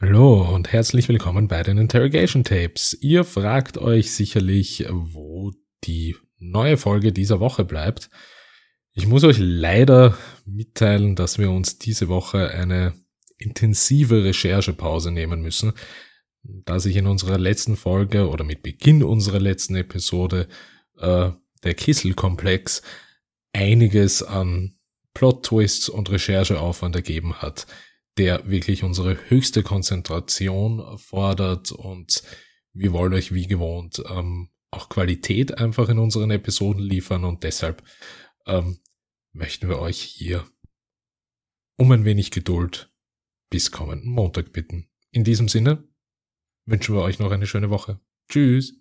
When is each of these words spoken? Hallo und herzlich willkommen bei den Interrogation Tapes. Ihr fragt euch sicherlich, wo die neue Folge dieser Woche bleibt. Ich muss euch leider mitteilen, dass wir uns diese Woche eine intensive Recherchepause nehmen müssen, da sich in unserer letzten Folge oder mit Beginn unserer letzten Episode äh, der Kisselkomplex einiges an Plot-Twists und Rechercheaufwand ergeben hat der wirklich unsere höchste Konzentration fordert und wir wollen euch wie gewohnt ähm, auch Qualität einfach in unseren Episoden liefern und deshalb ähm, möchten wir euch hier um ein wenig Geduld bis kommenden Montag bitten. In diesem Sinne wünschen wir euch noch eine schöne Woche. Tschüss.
Hallo 0.00 0.54
und 0.54 0.72
herzlich 0.72 1.08
willkommen 1.08 1.48
bei 1.48 1.64
den 1.64 1.76
Interrogation 1.76 2.44
Tapes. 2.44 2.96
Ihr 3.00 3.24
fragt 3.24 3.78
euch 3.78 4.12
sicherlich, 4.12 4.86
wo 4.88 5.50
die 5.82 6.14
neue 6.38 6.76
Folge 6.76 7.12
dieser 7.12 7.40
Woche 7.40 7.64
bleibt. 7.64 8.08
Ich 8.92 9.08
muss 9.08 9.24
euch 9.24 9.38
leider 9.40 10.16
mitteilen, 10.46 11.16
dass 11.16 11.38
wir 11.38 11.50
uns 11.50 11.80
diese 11.80 12.06
Woche 12.06 12.48
eine 12.50 12.92
intensive 13.38 14.22
Recherchepause 14.22 15.10
nehmen 15.10 15.40
müssen, 15.40 15.72
da 16.44 16.78
sich 16.78 16.94
in 16.94 17.08
unserer 17.08 17.36
letzten 17.36 17.76
Folge 17.76 18.28
oder 18.28 18.44
mit 18.44 18.62
Beginn 18.62 19.02
unserer 19.02 19.40
letzten 19.40 19.74
Episode 19.74 20.46
äh, 20.98 21.32
der 21.64 21.74
Kisselkomplex 21.74 22.82
einiges 23.52 24.22
an 24.22 24.78
Plot-Twists 25.14 25.88
und 25.88 26.08
Rechercheaufwand 26.08 26.94
ergeben 26.94 27.42
hat 27.42 27.66
der 28.18 28.48
wirklich 28.50 28.82
unsere 28.82 29.30
höchste 29.30 29.62
Konzentration 29.62 30.98
fordert 30.98 31.72
und 31.72 32.22
wir 32.72 32.92
wollen 32.92 33.14
euch 33.14 33.32
wie 33.32 33.46
gewohnt 33.46 34.02
ähm, 34.10 34.50
auch 34.70 34.88
Qualität 34.88 35.58
einfach 35.58 35.88
in 35.88 35.98
unseren 35.98 36.30
Episoden 36.30 36.82
liefern 36.82 37.24
und 37.24 37.44
deshalb 37.44 37.82
ähm, 38.46 38.78
möchten 39.32 39.68
wir 39.68 39.78
euch 39.78 40.00
hier 40.00 40.44
um 41.76 41.90
ein 41.92 42.04
wenig 42.04 42.30
Geduld 42.30 42.92
bis 43.50 43.70
kommenden 43.70 44.10
Montag 44.10 44.52
bitten. 44.52 44.90
In 45.10 45.24
diesem 45.24 45.48
Sinne 45.48 45.88
wünschen 46.66 46.94
wir 46.94 47.02
euch 47.02 47.18
noch 47.18 47.30
eine 47.30 47.46
schöne 47.46 47.70
Woche. 47.70 48.00
Tschüss. 48.28 48.74